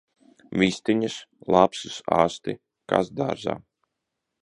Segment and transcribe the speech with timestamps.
[0.61, 1.17] Vistiņas!
[1.57, 2.59] Lapsas asti!
[2.93, 3.59] Kas dārzā!